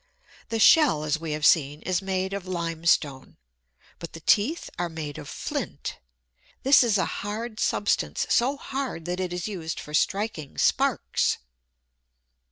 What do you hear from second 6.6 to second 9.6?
This is a hard substance, so hard that it is